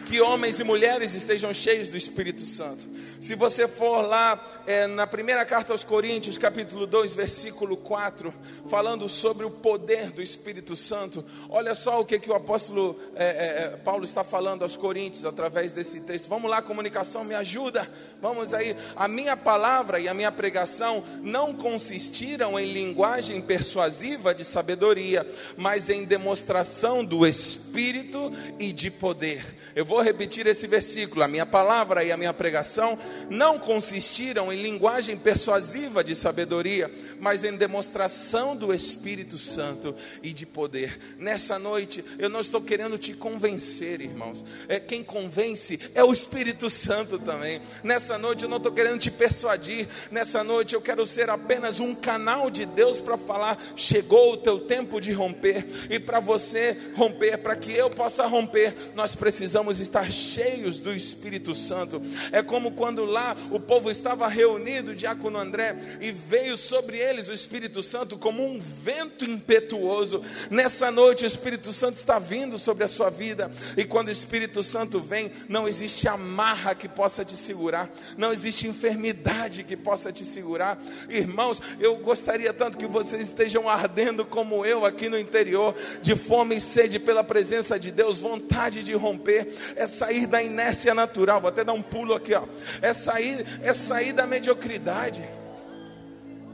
[0.09, 2.83] que homens e mulheres estejam cheios do Espírito Santo.
[3.21, 8.33] Se você for lá é, na primeira carta aos Coríntios, capítulo 2, versículo 4,
[8.67, 13.23] falando sobre o poder do Espírito Santo, olha só o que, que o apóstolo é,
[13.23, 16.27] é, é, Paulo está falando aos Coríntios através desse texto.
[16.27, 17.87] Vamos lá, comunicação, me ajuda.
[18.19, 18.75] Vamos aí.
[18.95, 25.23] A minha palavra e a minha pregação não consistiram em linguagem persuasiva de sabedoria,
[25.55, 29.45] mas em demonstração do Espírito e de poder.
[29.75, 31.23] Eu vou repetir esse versículo.
[31.23, 32.97] A minha palavra e a minha pregação
[33.29, 40.45] não consistiram em linguagem persuasiva de sabedoria, mas em demonstração do Espírito Santo e de
[40.45, 40.97] poder.
[41.17, 44.43] Nessa noite, eu não estou querendo te convencer, irmãos.
[44.67, 47.61] É quem convence é o Espírito Santo também.
[47.83, 49.87] Nessa noite, eu não estou querendo te persuadir.
[50.11, 54.59] Nessa noite, eu quero ser apenas um canal de Deus para falar: chegou o teu
[54.59, 55.65] tempo de romper.
[55.89, 61.53] E para você romper, para que eu possa romper, nós precisamos estar cheios do Espírito
[61.53, 62.01] Santo.
[62.31, 67.33] É como quando lá o povo estava reunido, diácono André, e veio sobre eles o
[67.33, 70.21] Espírito Santo como um vento impetuoso.
[70.49, 74.61] Nessa noite o Espírito Santo está vindo sobre a sua vida, e quando o Espírito
[74.63, 80.25] Santo vem, não existe amarra que possa te segurar, não existe enfermidade que possa te
[80.25, 80.81] segurar.
[81.09, 86.57] Irmãos, eu gostaria tanto que vocês estejam ardendo como eu aqui no interior, de fome
[86.57, 89.47] e sede pela presença de Deus, vontade de romper,
[89.79, 91.39] é sair da inércia natural.
[91.39, 92.43] Vou até dar um pulo aqui, ó.
[92.81, 95.23] É sair, é sair da mediocridade.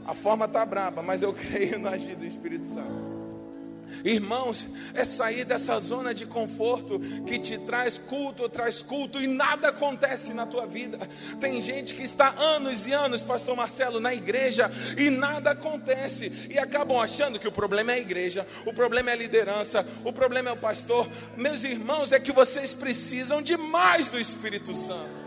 [0.06, 3.15] A forma está braba, mas eu creio no agir do Espírito Santo.
[4.04, 9.68] Irmãos, é sair dessa zona de conforto que te traz culto, traz culto e nada
[9.68, 10.98] acontece na tua vida.
[11.40, 16.58] Tem gente que está anos e anos, Pastor Marcelo, na igreja e nada acontece e
[16.58, 20.50] acabam achando que o problema é a igreja, o problema é a liderança, o problema
[20.50, 21.08] é o pastor.
[21.36, 25.25] Meus irmãos, é que vocês precisam de mais do Espírito Santo.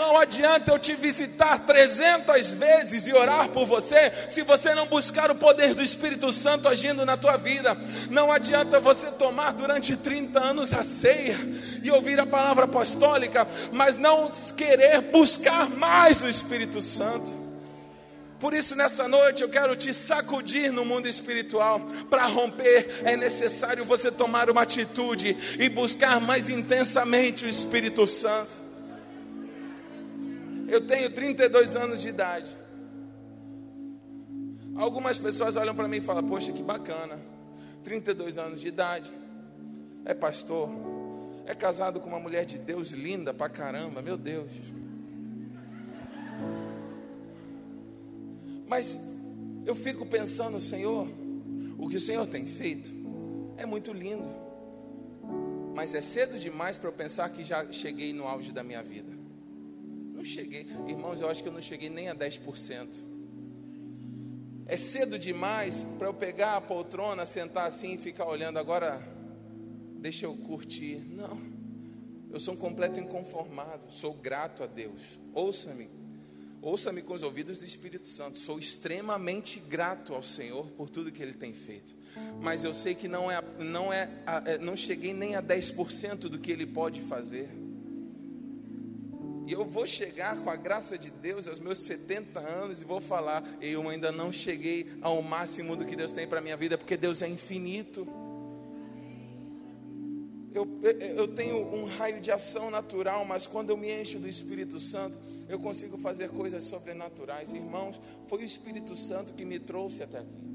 [0.00, 5.30] Não adianta eu te visitar 300 vezes e orar por você, se você não buscar
[5.30, 7.76] o poder do Espírito Santo agindo na tua vida.
[8.08, 11.38] Não adianta você tomar durante 30 anos a ceia
[11.82, 17.30] e ouvir a palavra apostólica, mas não querer buscar mais o Espírito Santo.
[18.38, 21.78] Por isso, nessa noite, eu quero te sacudir no mundo espiritual.
[22.08, 28.69] Para romper, é necessário você tomar uma atitude e buscar mais intensamente o Espírito Santo.
[30.70, 32.48] Eu tenho 32 anos de idade.
[34.76, 37.18] Algumas pessoas olham para mim e falam: Poxa, que bacana.
[37.82, 39.10] 32 anos de idade.
[40.04, 40.70] É pastor.
[41.44, 44.00] É casado com uma mulher de Deus linda pra caramba.
[44.00, 44.52] Meu Deus.
[48.68, 48.96] Mas
[49.66, 51.08] eu fico pensando, Senhor,
[51.76, 52.92] o que o Senhor tem feito
[53.56, 54.28] é muito lindo.
[55.74, 59.19] Mas é cedo demais para eu pensar que já cheguei no auge da minha vida.
[60.20, 62.88] Não cheguei, irmãos, eu acho que eu não cheguei nem a 10%.
[64.66, 68.58] É cedo demais para eu pegar a poltrona, sentar assim e ficar olhando.
[68.58, 69.00] Agora,
[69.96, 70.96] deixa eu curtir.
[70.96, 71.40] Não,
[72.30, 73.90] eu sou um completo inconformado.
[73.90, 75.18] Sou grato a Deus.
[75.32, 75.88] Ouça-me,
[76.60, 78.38] ouça-me com os ouvidos do Espírito Santo.
[78.38, 81.94] Sou extremamente grato ao Senhor por tudo que Ele tem feito.
[82.42, 84.10] Mas eu sei que não é, não é,
[84.44, 87.48] é não cheguei nem a 10% do que Ele pode fazer.
[89.50, 93.00] E eu vou chegar com a graça de Deus aos meus 70 anos e vou
[93.00, 96.96] falar: eu ainda não cheguei ao máximo do que Deus tem para minha vida, porque
[96.96, 98.06] Deus é infinito.
[100.54, 100.68] Eu,
[101.16, 105.18] eu tenho um raio de ação natural, mas quando eu me encho do Espírito Santo,
[105.48, 107.52] eu consigo fazer coisas sobrenaturais.
[107.52, 110.48] Irmãos, foi o Espírito Santo que me trouxe até aqui.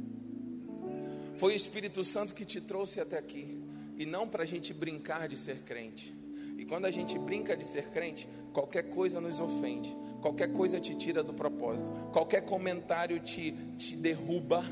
[1.36, 3.62] Foi o Espírito Santo que te trouxe até aqui.
[3.98, 6.16] E não para a gente brincar de ser crente.
[6.58, 10.96] E quando a gente brinca de ser crente, qualquer coisa nos ofende, qualquer coisa te
[10.96, 14.64] tira do propósito, qualquer comentário te, te derruba.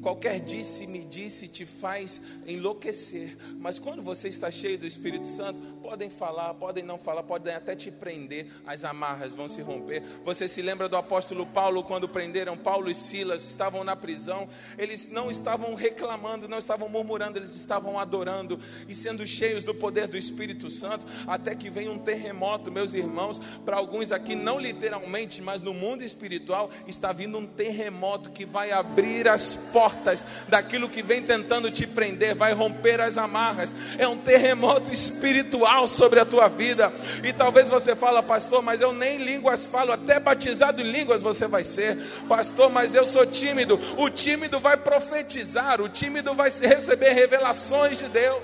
[0.00, 3.38] Qualquer disse-me disse te faz enlouquecer.
[3.58, 7.76] Mas quando você está cheio do Espírito Santo, podem falar, podem não falar, podem até
[7.76, 10.02] te prender, as amarras vão se romper.
[10.24, 15.10] Você se lembra do apóstolo Paulo quando prenderam Paulo e Silas, estavam na prisão, eles
[15.10, 20.16] não estavam reclamando, não estavam murmurando, eles estavam adorando e sendo cheios do poder do
[20.16, 25.60] Espírito Santo, até que vem um terremoto, meus irmãos, para alguns aqui não literalmente, mas
[25.60, 31.22] no mundo espiritual está vindo um terremoto que vai abrir as portas daquilo que vem
[31.22, 33.74] tentando te prender, vai romper as amarras.
[33.98, 36.92] É um terremoto espiritual sobre a tua vida.
[37.22, 41.46] E talvez você fala, pastor, mas eu nem línguas falo, até batizado em línguas você
[41.46, 41.96] vai ser.
[42.28, 43.78] Pastor, mas eu sou tímido.
[43.98, 48.42] O tímido vai profetizar, o tímido vai receber revelações de Deus.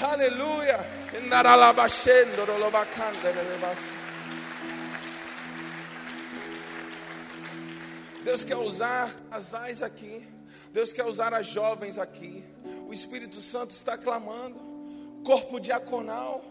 [0.00, 0.84] Aleluia.
[8.24, 10.26] Deus quer usar casais aqui.
[10.72, 12.44] Deus quer usar as jovens aqui.
[12.88, 14.73] O Espírito Santo está clamando.
[15.24, 16.44] Corpo diaconal,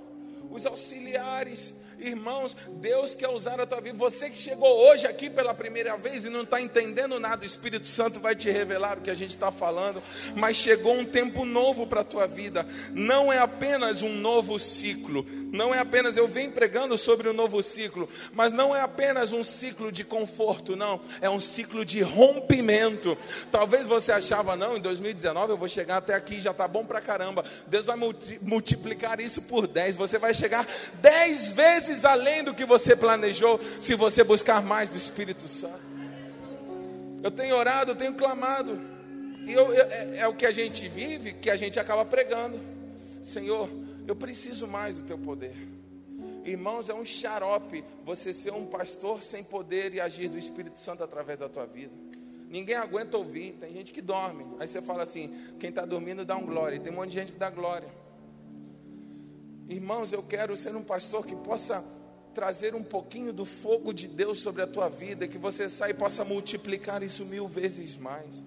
[0.51, 3.97] os auxiliares, irmãos, Deus quer usar a tua vida.
[3.97, 7.87] Você que chegou hoje aqui pela primeira vez e não está entendendo nada, o Espírito
[7.87, 10.01] Santo vai te revelar o que a gente está falando.
[10.35, 12.65] Mas chegou um tempo novo para a tua vida.
[12.91, 17.61] Não é apenas um novo ciclo não é apenas eu venho pregando sobre o novo
[17.61, 23.15] ciclo, mas não é apenas um ciclo de conforto, não, é um ciclo de rompimento.
[23.51, 26.99] Talvez você achava, não, em 2019 eu vou chegar até aqui, já está bom para
[26.99, 27.45] caramba.
[27.67, 27.95] Deus vai
[28.41, 33.93] multiplicar isso por 10, você vai chegar 10 vezes além do que você planejou, se
[33.93, 35.93] você buscar mais do Espírito Santo.
[37.21, 38.81] Eu tenho orado, eu tenho clamado,
[39.45, 42.59] e eu, eu, é, é o que a gente vive que a gente acaba pregando.
[43.21, 43.69] Senhor,
[44.07, 45.55] eu preciso mais do teu poder.
[46.45, 51.03] Irmãos, é um xarope você ser um pastor sem poder e agir do Espírito Santo
[51.03, 51.93] através da tua vida.
[52.49, 54.45] Ninguém aguenta ouvir, tem gente que dorme.
[54.59, 56.79] Aí você fala assim: quem está dormindo dá um glória.
[56.79, 57.87] Tem um monte de gente que dá glória.
[59.69, 61.83] Irmãos, eu quero ser um pastor que possa
[62.33, 65.93] trazer um pouquinho do fogo de Deus sobre a tua vida, que você saia e
[65.93, 68.43] possa multiplicar isso mil vezes mais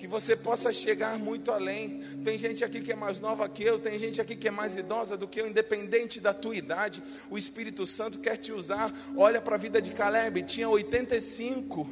[0.00, 2.02] que você possa chegar muito além.
[2.24, 4.74] Tem gente aqui que é mais nova que eu, tem gente aqui que é mais
[4.74, 8.90] idosa do que eu, independente da tua idade, o Espírito Santo quer te usar.
[9.14, 11.86] Olha para a vida de Caleb, tinha 85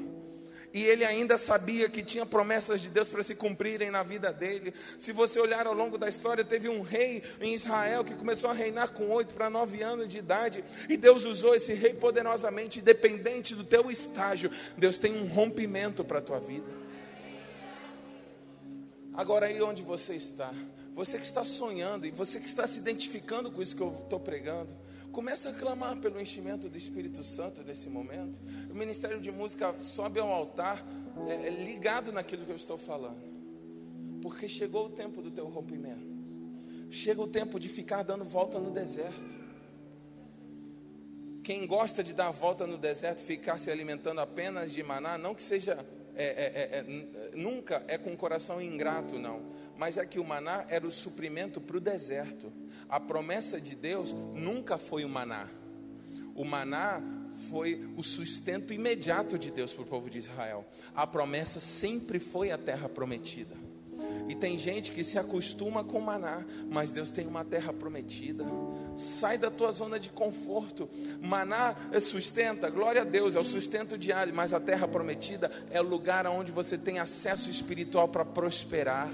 [0.73, 4.73] e ele ainda sabia que tinha promessas de Deus para se cumprirem na vida dele.
[4.99, 8.55] Se você olhar ao longo da história, teve um rei em Israel que começou a
[8.55, 13.55] reinar com oito para nove anos de idade, e Deus usou esse rei poderosamente, independente
[13.55, 14.51] do teu estágio.
[14.79, 16.88] Deus tem um rompimento para a tua vida.
[19.19, 20.55] Agora aí onde você está,
[20.95, 24.21] você que está sonhando e você que está se identificando com isso que eu estou
[24.21, 24.73] pregando,
[25.11, 28.39] comece a clamar pelo enchimento do Espírito Santo nesse momento.
[28.71, 30.87] O Ministério de Música sobe ao altar
[31.29, 33.21] é, é ligado naquilo que eu estou falando,
[34.23, 36.07] porque chegou o tempo do teu rompimento,
[36.89, 39.35] chega o tempo de ficar dando volta no deserto.
[41.43, 45.43] Quem gosta de dar volta no deserto, ficar se alimentando apenas de maná, não que
[45.43, 45.85] seja
[46.19, 49.41] é, é, é, é nunca é com coração ingrato, não.
[49.77, 52.53] Mas é que o maná era o suprimento para o deserto.
[52.89, 55.49] A promessa de Deus nunca foi o maná.
[56.35, 57.01] O maná
[57.51, 60.67] foi o sustento imediato de Deus para o povo de Israel.
[60.95, 63.68] A promessa sempre foi a terra prometida.
[64.29, 68.45] E tem gente que se acostuma com maná, mas Deus tem uma terra prometida.
[68.95, 70.89] Sai da tua zona de conforto.
[71.21, 75.85] Maná sustenta, glória a Deus, é o sustento diário, mas a terra prometida é o
[75.85, 79.11] lugar onde você tem acesso espiritual para prosperar.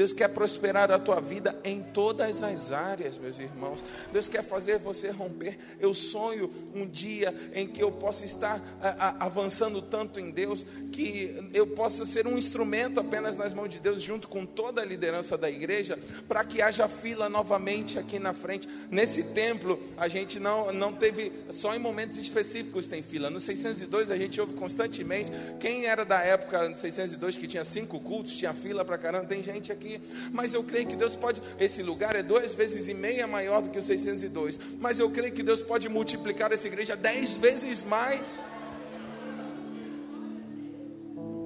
[0.00, 3.84] Deus quer prosperar a tua vida em todas as áreas, meus irmãos.
[4.10, 5.58] Deus quer fazer você romper.
[5.78, 10.64] Eu sonho um dia em que eu possa estar a, a, avançando tanto em Deus
[10.90, 14.86] que eu possa ser um instrumento apenas nas mãos de Deus, junto com toda a
[14.86, 18.66] liderança da igreja, para que haja fila novamente aqui na frente.
[18.90, 23.28] Nesse templo, a gente não, não teve, só em momentos específicos tem fila.
[23.28, 25.30] No 602 a gente ouve constantemente.
[25.60, 29.42] Quem era da época no 602 que tinha cinco cultos, tinha fila para caramba, tem
[29.42, 29.89] gente aqui
[30.30, 31.40] mas eu creio que Deus pode.
[31.58, 35.32] Esse lugar é duas vezes e meia maior do que o 602, mas eu creio
[35.32, 38.38] que Deus pode multiplicar essa igreja dez vezes mais.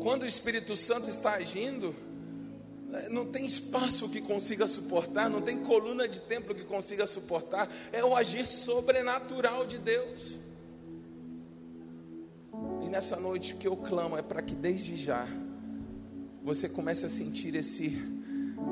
[0.03, 1.95] Quando o Espírito Santo está agindo,
[2.88, 7.68] né, não tem espaço que consiga suportar, não tem coluna de templo que consiga suportar,
[7.92, 10.38] é o agir sobrenatural de Deus.
[12.82, 15.26] E nessa noite o que eu clamo é para que desde já
[16.42, 17.90] você comece a sentir esse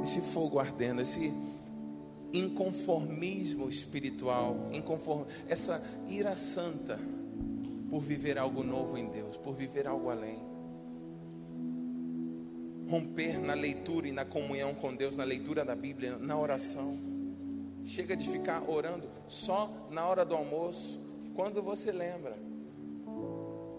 [0.03, 1.33] esse fogo ardendo, esse
[2.33, 5.25] inconformismo espiritual, inconform...
[5.49, 6.99] essa ira santa
[7.91, 10.39] por viver algo novo em Deus, por viver algo além.
[12.89, 16.99] Romper na leitura e na comunhão com Deus, na leitura da Bíblia, na oração.
[17.85, 21.01] Chega de ficar orando só na hora do almoço,
[21.35, 22.37] quando você lembra.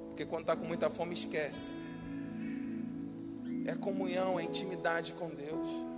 [0.07, 1.73] Porque quando está com muita fome, esquece.
[3.65, 5.92] É comunhão, é intimidade com Deus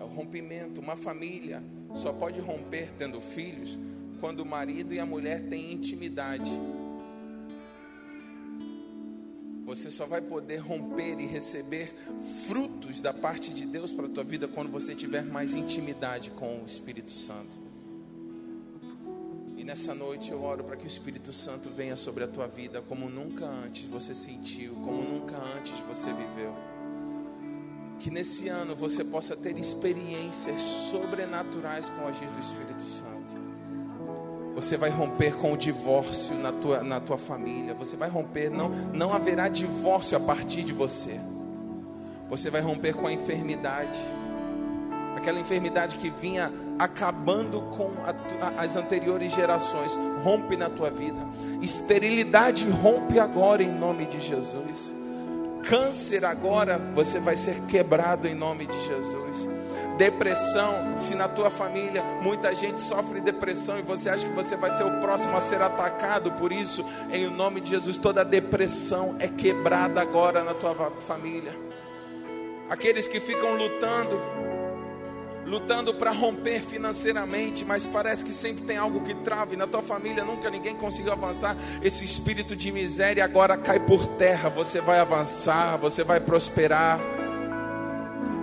[0.00, 0.80] é o rompimento.
[0.80, 1.62] Uma família
[1.94, 3.78] só pode romper tendo filhos
[4.20, 6.50] quando o marido e a mulher têm intimidade.
[9.64, 11.92] Você só vai poder romper e receber
[12.46, 16.60] frutos da parte de Deus para a tua vida quando você tiver mais intimidade com
[16.60, 17.58] o Espírito Santo.
[19.56, 22.80] E nessa noite eu oro para que o Espírito Santo venha sobre a tua vida
[22.80, 26.75] como nunca antes você sentiu, como nunca antes você viveu
[28.06, 33.34] que nesse ano você possa ter experiências sobrenaturais com o agir do Espírito Santo.
[34.54, 37.74] Você vai romper com o divórcio na tua, na tua família.
[37.74, 41.18] Você vai romper, não, não haverá divórcio a partir de você.
[42.30, 43.98] Você vai romper com a enfermidade.
[45.16, 49.98] Aquela enfermidade que vinha acabando com a, as anteriores gerações.
[50.22, 51.18] Rompe na tua vida.
[51.60, 54.94] Esterilidade rompe agora em nome de Jesus
[55.68, 59.48] câncer agora, você vai ser quebrado em nome de Jesus.
[59.98, 64.70] Depressão, se na tua família muita gente sofre depressão e você acha que você vai
[64.70, 69.26] ser o próximo a ser atacado por isso, em nome de Jesus, toda depressão é
[69.26, 71.56] quebrada agora na tua família.
[72.68, 74.20] Aqueles que ficam lutando
[75.46, 79.56] lutando para romper financeiramente, mas parece que sempre tem algo que trave.
[79.56, 81.56] Na tua família nunca ninguém conseguiu avançar.
[81.82, 84.50] Esse espírito de miséria agora cai por terra.
[84.50, 87.00] Você vai avançar, você vai prosperar.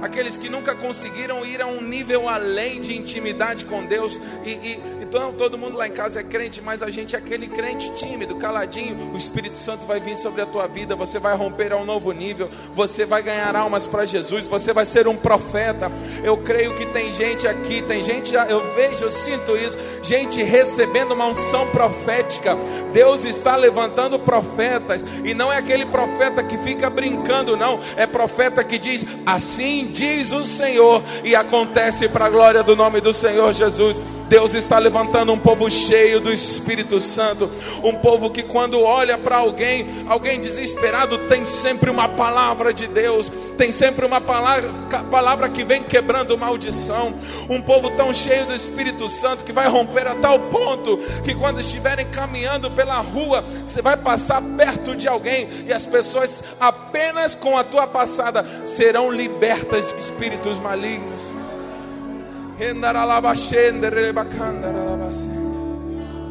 [0.01, 4.19] aqueles que nunca conseguiram ir a um nível além de intimidade com Deus.
[4.45, 7.45] E, e então todo mundo lá em casa é crente, mas a gente é aquele
[7.45, 9.11] crente tímido, caladinho.
[9.13, 12.11] O Espírito Santo vai vir sobre a tua vida, você vai romper a um novo
[12.11, 15.91] nível, você vai ganhar almas para Jesus, você vai ser um profeta.
[16.23, 21.11] Eu creio que tem gente aqui, tem gente, eu vejo, eu sinto isso, gente recebendo
[21.11, 22.57] uma unção profética.
[22.91, 28.63] Deus está levantando profetas, e não é aquele profeta que fica brincando, não, é profeta
[28.63, 33.53] que diz: Assim diz o Senhor, e acontece para a glória do nome do Senhor
[33.53, 34.01] Jesus.
[34.27, 37.49] Deus está levantando um povo cheio do Espírito Santo,
[37.83, 43.31] um povo que quando olha para alguém, alguém desesperado, tem sempre uma palavra de Deus,
[43.57, 44.69] tem sempre uma palavra,
[45.11, 47.13] palavra que vem quebrando maldição.
[47.49, 51.59] Um povo tão cheio do Espírito Santo que vai romper a tal ponto que quando
[51.59, 57.57] estiverem caminhando pela rua, você vai passar perto de alguém e as pessoas apenas com
[57.57, 61.32] a tua passada serão libertas de espíritos malignos.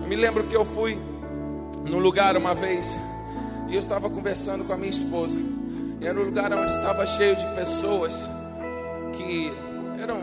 [0.06, 0.98] Me lembro que eu fui
[1.84, 2.96] num lugar uma vez
[3.68, 5.36] e eu estava conversando com a minha esposa.
[6.00, 8.28] E era um lugar onde estava cheio de pessoas
[9.14, 9.52] que
[10.00, 10.20] eram,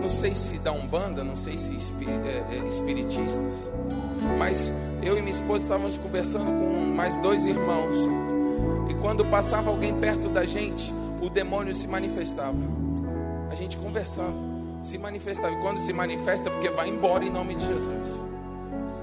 [0.00, 1.76] não sei se da Umbanda, não sei se
[2.24, 3.68] é, é, espiritistas,
[4.38, 4.72] mas
[5.02, 7.96] eu e minha esposa estávamos conversando com mais dois irmãos.
[8.88, 12.58] E quando passava alguém perto da gente, o demônio se manifestava.
[13.50, 14.51] A gente conversando
[14.82, 15.52] se manifestava.
[15.52, 18.06] E quando se manifesta, é porque vai embora em nome de Jesus.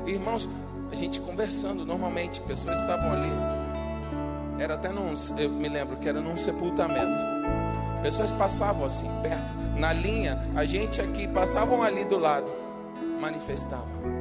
[0.05, 0.49] Irmãos,
[0.91, 3.29] a gente conversando normalmente, pessoas estavam ali.
[4.59, 7.23] Era até num, eu me lembro que era num sepultamento.
[8.01, 12.49] Pessoas passavam assim, perto, na linha, a gente aqui passavam ali do lado,
[13.19, 14.18] manifestavam.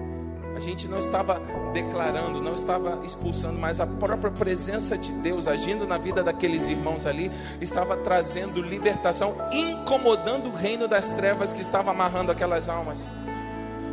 [0.58, 1.40] A gente não estava
[1.72, 7.06] declarando, não estava expulsando, mas a própria presença de Deus agindo na vida daqueles irmãos
[7.06, 7.30] ali
[7.60, 13.06] estava trazendo libertação, incomodando o reino das trevas que estava amarrando aquelas almas.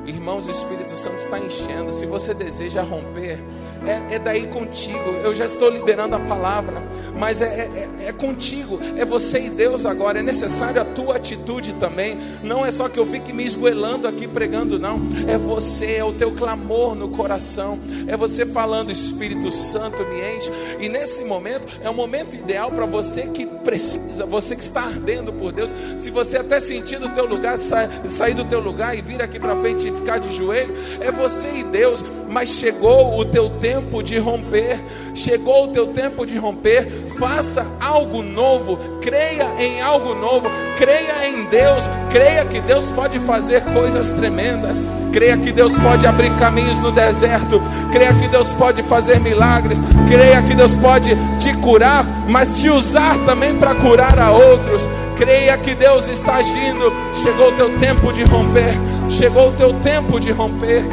[0.07, 1.91] Irmãos, o Espírito Santo está enchendo.
[1.91, 3.39] Se você deseja romper,
[3.85, 5.15] é, é daí contigo.
[5.23, 6.83] Eu já estou liberando a palavra,
[7.17, 8.79] mas é, é, é, contigo.
[8.97, 10.19] É você e Deus agora.
[10.19, 12.17] É necessário a tua atitude também.
[12.43, 14.99] Não é só que eu fique me esgoelando aqui pregando, não.
[15.27, 17.79] É você, é o teu clamor no coração.
[18.07, 20.51] É você falando, Espírito Santo me enche.
[20.79, 25.31] E nesse momento é o momento ideal para você que precisa, você que está ardendo
[25.33, 25.73] por Deus.
[25.97, 29.55] Se você até sentir do teu lugar, sair do teu lugar e vir aqui para
[29.55, 32.03] frente ficar de joelho, é você e Deus.
[32.29, 34.79] Mas chegou o teu tempo de romper,
[35.13, 36.85] chegou o teu tempo de romper.
[37.17, 43.61] Faça algo novo, creia em algo novo, creia em Deus, creia que Deus pode fazer
[43.65, 44.81] coisas tremendas,
[45.13, 47.61] creia que Deus pode abrir caminhos no deserto,
[47.91, 49.77] creia que Deus pode fazer milagres,
[50.09, 54.87] creia que Deus pode te curar, mas te usar também para curar a outros.
[55.17, 56.91] Creia que Deus está agindo.
[57.13, 58.73] Chegou o teu tempo de romper.
[59.09, 60.83] Chegou o teu tempo de romper.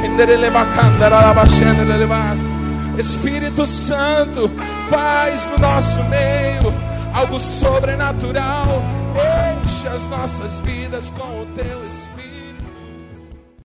[2.99, 4.51] Espírito Santo,
[4.91, 6.73] faz no nosso meio
[7.15, 8.83] algo sobrenatural.
[9.65, 12.02] Enche as nossas vidas com o teu Espírito.